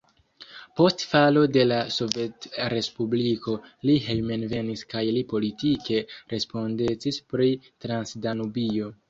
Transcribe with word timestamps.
Post 0.79 1.03
falo 1.09 1.41
de 1.57 1.65
la 1.67 1.75
sovetrespubliko 1.95 3.55
li 3.89 3.99
hejmenvenis 4.07 4.83
kaj 4.95 5.05
li 5.19 5.23
politike 5.35 6.01
respondecis 6.35 7.23
pri 7.37 7.53
Transdanubio. 7.69 8.93